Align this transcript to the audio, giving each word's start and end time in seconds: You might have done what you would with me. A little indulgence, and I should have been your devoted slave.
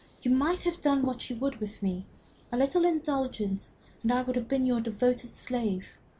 You 0.23 0.31
might 0.31 0.61
have 0.61 0.81
done 0.81 1.03
what 1.03 1.29
you 1.29 1.35
would 1.35 1.57
with 1.57 1.83
me. 1.83 2.07
A 2.51 2.57
little 2.57 2.85
indulgence, 2.85 3.73
and 4.01 4.11
I 4.11 4.25
should 4.25 4.35
have 4.35 4.47
been 4.47 4.65
your 4.65 4.81
devoted 4.81 5.29
slave. 5.29 5.99